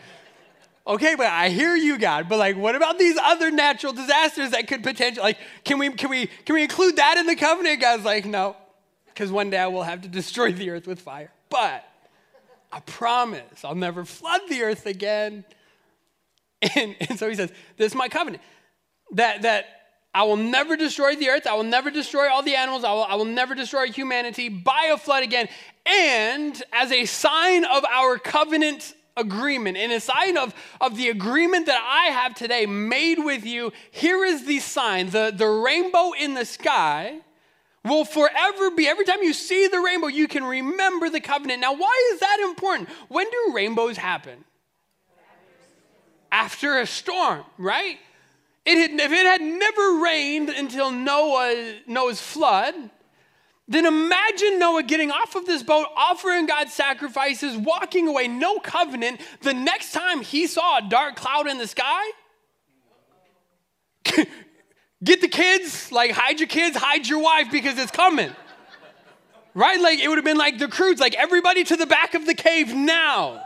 [0.87, 2.29] Okay, but I hear you, God.
[2.29, 5.37] But like, what about these other natural disasters that could potentially like?
[5.63, 7.81] Can we can we can we include that in the covenant?
[7.81, 8.55] God's like, no,
[9.07, 11.31] because one day I will have to destroy the earth with fire.
[11.49, 11.83] But
[12.71, 15.43] I promise I'll never flood the earth again.
[16.75, 18.41] And, and so he says, "This is my covenant
[19.11, 19.65] that that
[20.13, 21.45] I will never destroy the earth.
[21.45, 22.85] I will never destroy all the animals.
[22.85, 25.49] I will, I will never destroy humanity by a flood again.
[25.85, 31.65] And as a sign of our covenant agreement, and a sign of, of the agreement
[31.65, 36.33] that I have today made with you, here is the sign the, the rainbow in
[36.33, 37.19] the sky
[37.83, 38.87] will forever be.
[38.87, 41.59] Every time you see the rainbow, you can remember the covenant.
[41.59, 42.89] Now, why is that important?
[43.09, 44.45] When do rainbows happen?
[46.31, 47.97] After a storm, right?
[48.65, 52.73] It had, if it had never rained until Noah, Noah's flood,
[53.67, 59.21] then imagine Noah getting off of this boat, offering God sacrifices, walking away, no covenant.
[59.41, 62.11] The next time he saw a dark cloud in the sky,
[65.03, 68.31] get the kids, like hide your kids, hide your wife because it's coming.
[69.53, 69.79] right?
[69.79, 72.35] Like it would have been like the Croods, like everybody to the back of the
[72.35, 73.44] cave now.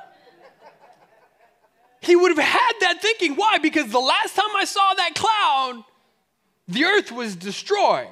[2.01, 3.35] He would have had that thinking.
[3.35, 3.57] Why?
[3.57, 5.83] Because the last time I saw that cloud,
[6.67, 8.07] the earth was destroyed.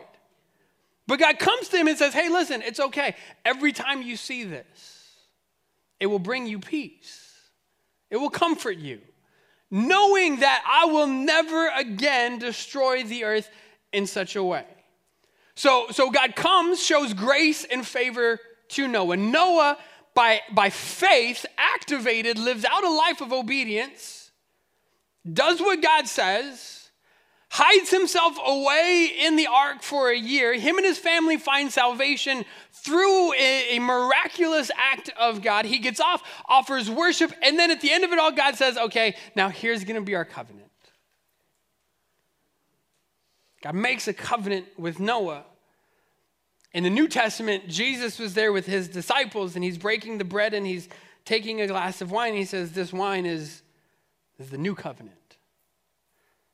[1.08, 3.16] But God comes to him and says, Hey, listen, it's okay.
[3.46, 4.66] Every time you see this,
[6.00, 7.34] it will bring you peace,
[8.10, 9.00] it will comfort you,
[9.72, 13.50] knowing that I will never again destroy the earth
[13.94, 14.66] in such a way.
[15.56, 19.18] So, so God comes, shows grace and favor to Noah.
[19.18, 19.78] Noah
[20.18, 24.32] by, by faith, activated, lives out a life of obedience,
[25.32, 26.90] does what God says,
[27.52, 30.56] hides himself away in the ark for a year.
[30.56, 35.66] Him and his family find salvation through a, a miraculous act of God.
[35.66, 38.76] He gets off, offers worship, and then at the end of it all, God says,
[38.76, 40.72] okay, now here's going to be our covenant.
[43.62, 45.46] God makes a covenant with Noah
[46.74, 50.54] in the New Testament, Jesus was there with his disciples and he's breaking the bread
[50.54, 50.90] and he's
[51.26, 52.34] taking a glass of wine.
[52.34, 53.62] He says, This wine is,
[54.40, 55.18] is the new covenant.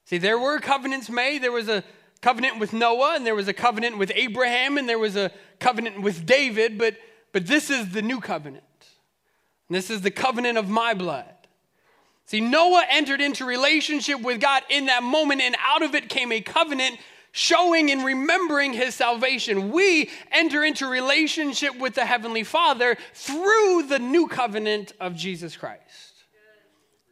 [0.05, 1.41] See, there were covenants made.
[1.41, 1.83] There was a
[2.21, 6.01] covenant with Noah, and there was a covenant with Abraham, and there was a covenant
[6.01, 6.95] with David, but,
[7.31, 8.63] but this is the new covenant.
[9.67, 11.25] And this is the covenant of my blood.
[12.25, 16.31] See, Noah entered into relationship with God in that moment, and out of it came
[16.31, 16.97] a covenant
[17.33, 19.71] showing and remembering his salvation.
[19.71, 25.81] We enter into relationship with the Heavenly Father through the new covenant of Jesus Christ.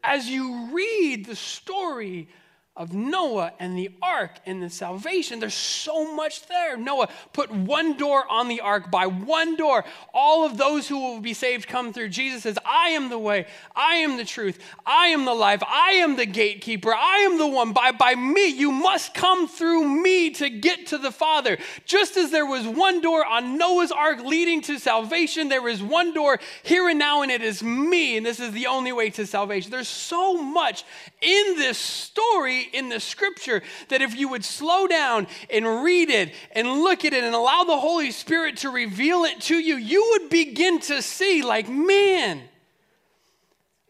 [0.04, 2.30] As you read the story
[2.78, 5.42] of Noah and the ark and the salvation.
[5.42, 6.78] There's so much there.
[6.78, 9.84] Noah put one door on the ark by one door.
[10.14, 12.10] All of those who will be saved come through.
[12.10, 15.92] Jesus says, I am the way, I am the truth, I am the life, I
[15.96, 17.74] am the gatekeeper, I am the one.
[17.74, 21.58] By, by me, you must come through me to get to the Father.
[21.86, 26.14] Just as there was one door on Noah's ark leading to salvation, there is one
[26.14, 29.26] door here and now, and it is me, and this is the only way to
[29.26, 29.72] salvation.
[29.72, 30.86] There's so much
[31.22, 36.34] in this story in the scripture that if you would slow down and read it
[36.52, 40.10] and look at it and allow the Holy Spirit to reveal it to you, you
[40.12, 42.42] would begin to see, like, man,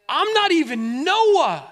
[0.09, 1.67] I'm not even Noah.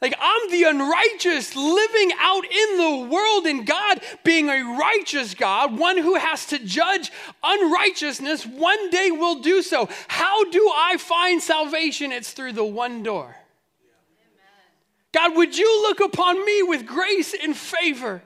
[0.00, 5.78] Like, I'm the unrighteous living out in the world, and God being a righteous God,
[5.78, 7.12] one who has to judge
[7.42, 9.90] unrighteousness, one day will do so.
[10.08, 12.12] How do I find salvation?
[12.12, 13.36] It's through the one door.
[15.12, 18.22] God, would you look upon me with grace and favor?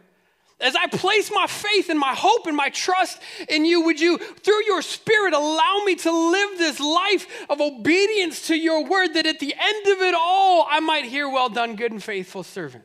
[0.60, 4.18] As I place my faith and my hope and my trust in you, would you,
[4.18, 9.26] through your spirit, allow me to live this life of obedience to your word that
[9.26, 12.84] at the end of it all, I might hear, Well done, good and faithful servant.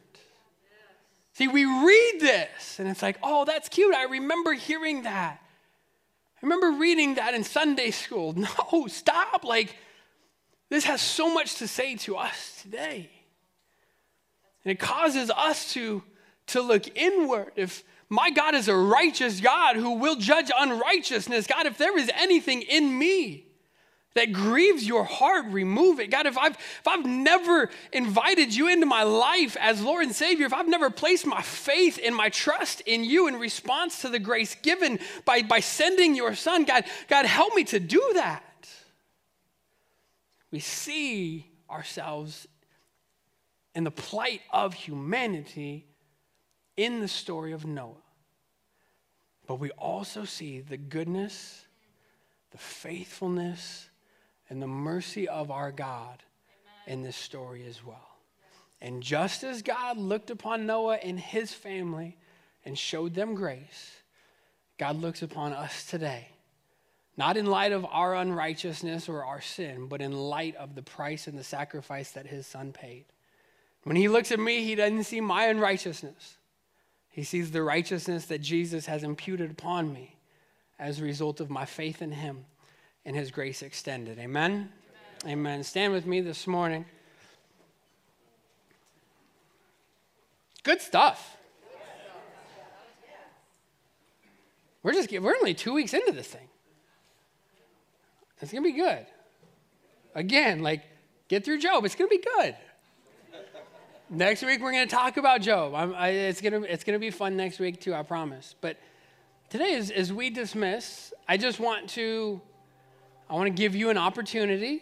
[1.34, 3.94] See, we read this and it's like, Oh, that's cute.
[3.94, 5.40] I remember hearing that.
[6.42, 8.34] I remember reading that in Sunday school.
[8.72, 9.44] No, stop.
[9.44, 9.76] Like,
[10.70, 13.12] this has so much to say to us today.
[14.64, 16.04] And it causes us to,
[16.48, 17.54] to look inward.
[17.56, 22.12] If my God is a righteous God who will judge unrighteousness, God, if there is
[22.16, 23.46] anything in me
[24.16, 26.10] that grieves your heart, remove it.
[26.10, 30.48] God, if I've, if I've never invited you into my life as Lord and Savior,
[30.48, 34.20] if I've never placed my faith and my trust in you in response to the
[34.20, 38.44] grace given by, by sending your son, God, God, help me to do that.
[40.52, 42.48] We see ourselves
[43.80, 45.86] and the plight of humanity
[46.76, 47.94] in the story of Noah.
[49.48, 51.66] But we also see the goodness,
[52.52, 53.90] the faithfulness,
[54.50, 56.22] and the mercy of our God
[56.88, 56.98] Amen.
[56.98, 58.18] in this story as well.
[58.82, 62.18] And just as God looked upon Noah and his family
[62.66, 64.02] and showed them grace,
[64.78, 66.28] God looks upon us today.
[67.16, 71.28] Not in light of our unrighteousness or our sin, but in light of the price
[71.28, 73.06] and the sacrifice that his son paid.
[73.84, 76.38] When he looks at me, he doesn't see my unrighteousness.
[77.10, 80.16] He sees the righteousness that Jesus has imputed upon me
[80.78, 82.46] as a result of my faith in him
[83.06, 84.20] and his grace extended.
[84.20, 84.72] Amen?
[85.24, 85.40] Amen.
[85.40, 85.64] Amen.
[85.64, 86.86] Stand with me this morning.
[90.64, 91.38] Good stuff.
[94.84, 96.48] We're just we're only two weeks into this thing.
[98.42, 99.06] It's gonna be good.
[100.16, 100.84] Again, like
[101.28, 101.84] get through Job.
[101.84, 102.56] It's gonna be good.
[104.12, 105.76] Next week we're going to talk about Job.
[105.76, 107.94] I, it's going to it's going to be fun next week too.
[107.94, 108.56] I promise.
[108.60, 108.78] But
[109.52, 112.42] today, as, as we dismiss, I just want to
[113.30, 114.82] I want to give you an opportunity.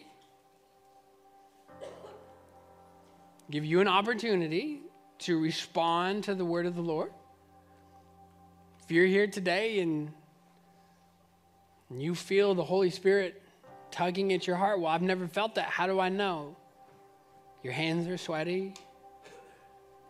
[3.51, 4.79] Give you an opportunity
[5.19, 7.11] to respond to the word of the Lord.
[8.85, 10.13] If you're here today and
[11.93, 13.41] you feel the Holy Spirit
[13.91, 15.65] tugging at your heart, well, I've never felt that.
[15.65, 16.55] How do I know?
[17.61, 18.73] Your hands are sweaty.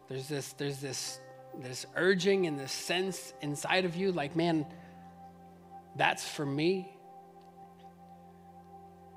[0.09, 1.19] There's this, there's this,
[1.59, 4.65] this urging and this sense inside of you, like, man,
[5.95, 6.91] that's for me.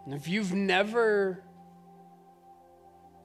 [0.05, 1.43] And if you've never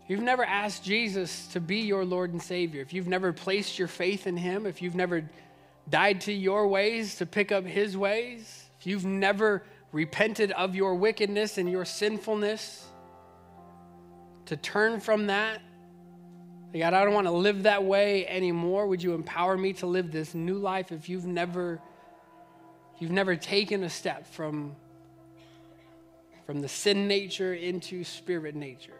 [0.05, 3.79] if you've never asked Jesus to be your Lord and Savior, if you've never placed
[3.79, 5.27] your faith in Him, if you've never
[5.89, 10.93] died to your ways to pick up His ways, if you've never repented of your
[10.93, 12.85] wickedness and your sinfulness,
[14.45, 15.59] to turn from that
[16.79, 18.87] God, I don't want to live that way anymore.
[18.87, 21.79] Would you empower me to live this new life if you've never
[22.99, 24.75] you've never taken a step from
[26.45, 28.99] from the sin nature into spirit nature?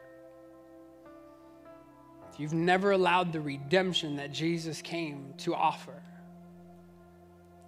[2.31, 6.01] If you've never allowed the redemption that Jesus came to offer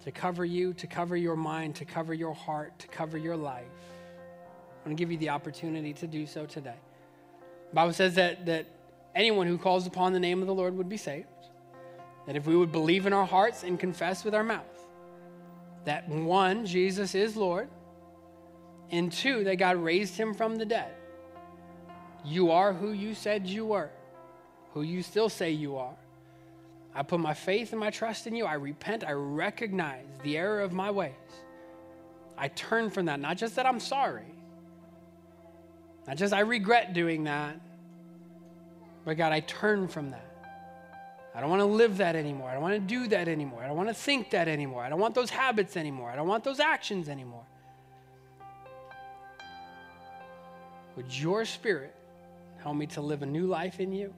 [0.04, 3.64] to cover you, to cover your mind, to cover your heart, to cover your life,
[4.78, 6.76] I'm going to give you the opportunity to do so today.
[7.70, 8.77] The Bible says that that
[9.18, 11.26] anyone who calls upon the name of the Lord would be saved.
[12.26, 14.64] That if we would believe in our hearts and confess with our mouth
[15.84, 17.68] that one, Jesus is Lord,
[18.90, 20.92] and two, that God raised him from the dead.
[22.24, 23.90] You are who you said you were,
[24.72, 25.96] who you still say you are.
[26.94, 28.44] I put my faith and my trust in you.
[28.44, 29.04] I repent.
[29.04, 31.12] I recognize the error of my ways.
[32.36, 33.18] I turn from that.
[33.20, 34.34] Not just that I'm sorry,
[36.06, 37.60] not just I regret doing that,
[39.08, 40.26] but God, I turn from that.
[41.34, 42.50] I don't want to live that anymore.
[42.50, 43.64] I don't want to do that anymore.
[43.64, 44.82] I don't want to think that anymore.
[44.82, 46.10] I don't want those habits anymore.
[46.10, 47.46] I don't want those actions anymore.
[50.94, 51.94] Would your spirit
[52.62, 54.12] help me to live a new life in you?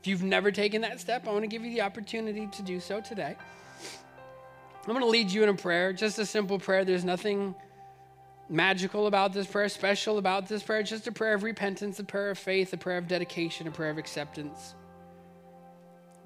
[0.00, 2.80] If you've never taken that step, I want to give you the opportunity to do
[2.80, 3.36] so today.
[4.84, 6.84] I'm going to lead you in a prayer, just a simple prayer.
[6.84, 7.54] There's nothing
[8.48, 10.80] magical about this prayer, special about this prayer.
[10.80, 13.70] It's just a prayer of repentance, a prayer of faith, a prayer of dedication, a
[13.70, 14.74] prayer of acceptance.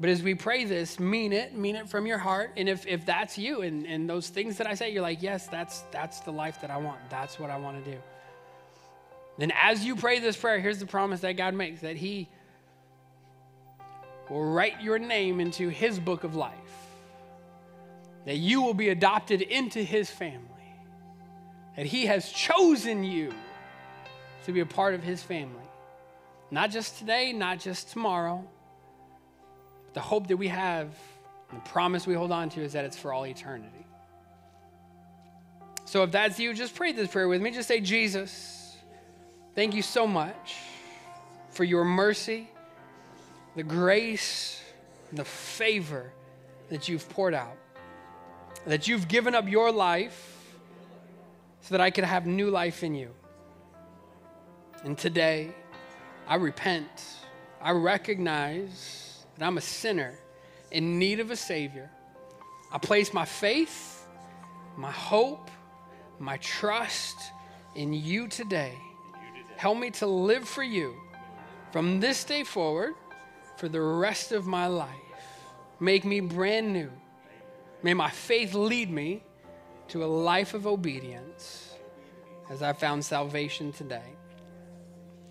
[0.01, 2.53] But as we pray this, mean it, mean it from your heart.
[2.57, 5.49] And if, if that's you and, and those things that I say, you're like, yes,
[5.49, 6.99] that's, that's the life that I want.
[7.11, 7.99] That's what I want to do.
[9.39, 12.29] Then as you pray this prayer, here's the promise that God makes that He
[14.29, 16.55] will write your name into His book of life,
[18.25, 20.43] that you will be adopted into His family,
[21.79, 23.33] that He has chosen you
[24.45, 25.55] to be a part of His family.
[26.51, 28.45] Not just today, not just tomorrow
[29.95, 30.89] the hope that we have,
[31.53, 33.87] the promise we hold on to is that it's for all eternity.
[35.85, 37.53] So if that's you, just pray this prayer with me.
[37.53, 38.77] Just say, Jesus,
[39.55, 40.57] thank you so much
[41.51, 42.51] for your mercy,
[43.55, 44.61] the grace,
[45.13, 46.13] the favor
[46.71, 47.57] that you've poured out,
[48.67, 50.38] that you've given up your life
[51.69, 53.11] so that I could have new life in you.
[54.85, 55.51] And today,
[56.27, 56.89] I repent.
[57.61, 60.19] I recognize that I'm a sinner
[60.71, 61.91] in need of a Savior.
[62.73, 64.07] I place my faith,
[64.79, 65.51] my hope,
[66.19, 67.33] my trust
[67.75, 68.73] in you today.
[69.59, 70.95] Help me to live for you
[71.71, 72.95] from this day forward
[73.59, 74.89] for the rest of my life.
[75.81, 76.91] Make me brand new.
[77.83, 79.23] May my faith lead me
[79.89, 81.75] to a life of obedience
[82.51, 84.15] as I found salvation today.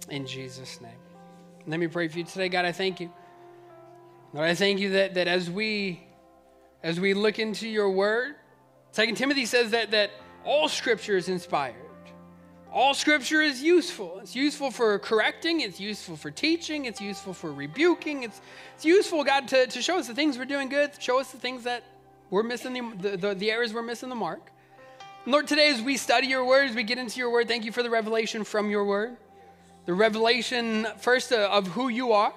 [0.09, 0.91] In Jesus' name.
[1.65, 2.49] Let me pray for you today.
[2.49, 3.11] God, I thank you.
[4.33, 6.03] Lord, I thank you that, that as we
[6.83, 8.35] as we look into your word,
[8.91, 10.11] Second Timothy says that that
[10.45, 11.75] all scripture is inspired.
[12.71, 14.19] All scripture is useful.
[14.19, 18.39] It's useful for correcting, it's useful for teaching, it's useful for rebuking, it's,
[18.75, 21.39] it's useful, God, to, to show us the things we're doing good, show us the
[21.39, 21.83] things that
[22.29, 24.51] we're missing, the, the, the, the areas we're missing the mark.
[25.25, 27.71] Lord, today as we study your word, as we get into your word, thank you
[27.71, 29.17] for the revelation from your word.
[29.85, 32.33] The revelation, first, uh, of who you are,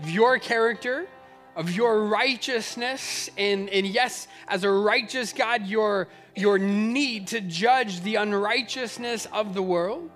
[0.00, 1.06] of your character,
[1.54, 8.00] of your righteousness, and, and yes, as a righteous God, your, your need to judge
[8.00, 10.10] the unrighteousness of the world.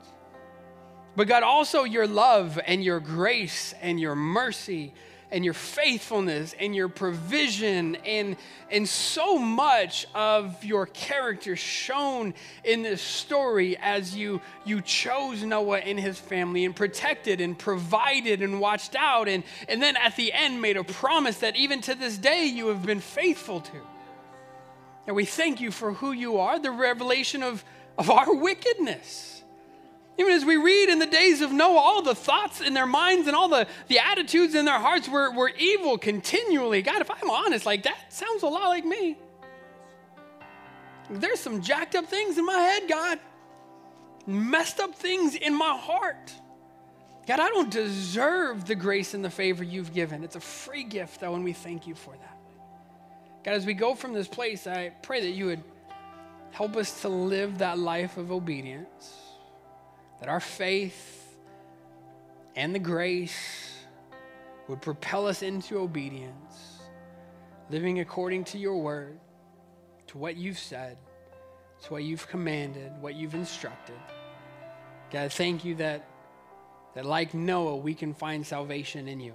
[1.15, 4.93] But God, also your love and your grace and your mercy
[5.31, 8.37] and your faithfulness and your provision and,
[8.71, 12.33] and so much of your character shown
[12.65, 18.41] in this story as you, you chose Noah and his family and protected and provided
[18.41, 21.95] and watched out and, and then at the end made a promise that even to
[21.95, 23.81] this day you have been faithful to.
[25.07, 27.65] And we thank you for who you are, the revelation of,
[27.99, 29.36] of our wickedness
[30.19, 33.27] even as we read in the days of Noah, all the thoughts in their minds
[33.27, 36.81] and all the, the attitudes in their hearts were, were evil continually.
[36.81, 39.19] God, if I'm honest, like that sounds a lot like me.
[41.11, 43.19] There's some jacked up things in my head, God.
[44.27, 46.33] Messed up things in my heart.
[47.27, 50.25] God, I don't deserve the grace and the favor you've given.
[50.25, 52.39] It's a free gift, though, and we thank you for that.
[53.45, 55.63] God, as we go from this place, I pray that you would
[56.53, 59.26] help us to live that life of obedience
[60.21, 61.37] that our faith
[62.55, 63.73] and the grace
[64.69, 66.81] would propel us into obedience,
[67.71, 69.19] living according to your word,
[70.09, 70.97] to what you've said,
[71.83, 73.97] to what you've commanded, what you've instructed.
[75.11, 76.09] God, thank you that,
[76.95, 79.35] that like Noah, we can find salvation in you.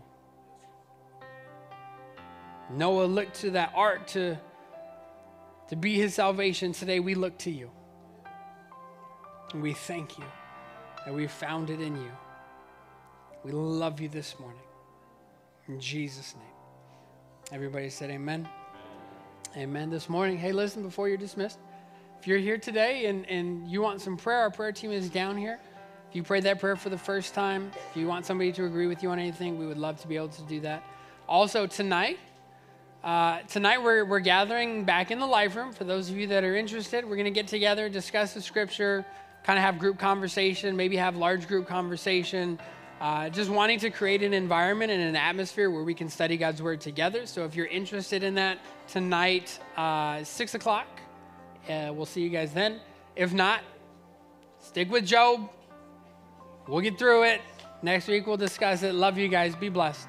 [2.71, 4.37] Noah looked to that ark to,
[5.69, 6.71] to be his salvation.
[6.71, 7.69] Today we look to you.
[9.53, 10.25] And we thank you
[11.05, 12.11] that we found it in you.
[13.43, 14.61] We love you this morning.
[15.67, 16.43] In Jesus' name.
[17.51, 18.47] Everybody said amen.
[19.57, 20.37] Amen this morning.
[20.37, 21.59] Hey, listen, before you're dismissed,
[22.19, 25.35] if you're here today and, and you want some prayer, our prayer team is down
[25.37, 25.59] here.
[26.09, 28.87] If you prayed that prayer for the first time, if you want somebody to agree
[28.87, 30.83] with you on anything, we would love to be able to do that.
[31.27, 32.19] Also, tonight,
[33.03, 35.73] uh, tonight we're, we're gathering back in the life room.
[35.73, 39.05] For those of you that are interested, we're going to get together, discuss the scripture,
[39.43, 42.59] kind of have group conversation, maybe have large group conversation.
[42.99, 46.61] Uh, just wanting to create an environment and an atmosphere where we can study God's
[46.61, 47.25] Word together.
[47.25, 50.85] So if you're interested in that tonight, uh, 6 o'clock,
[51.67, 52.79] uh, we'll see you guys then.
[53.15, 53.61] If not,
[54.59, 55.49] stick with Job.
[56.67, 57.41] We'll get through it.
[57.81, 58.93] Next week, we'll discuss it.
[58.93, 59.55] Love you guys.
[59.55, 60.07] Be blessed.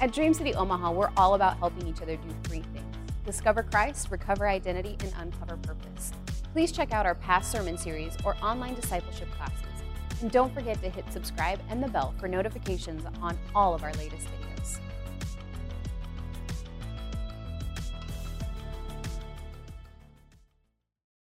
[0.00, 2.83] At Dream City Omaha, we're all about helping each other do three things
[3.24, 6.12] discover Christ, recover identity, and uncover purpose.
[6.52, 9.64] Please check out our past sermon series or online discipleship classes.
[10.20, 13.92] And don't forget to hit subscribe and the bell for notifications on all of our
[13.94, 14.53] latest videos.